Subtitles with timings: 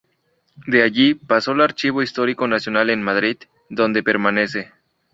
[0.65, 3.35] De allí, pasó al Archivo Histórico Nacional en Madrid,
[3.69, 4.71] donde permanece.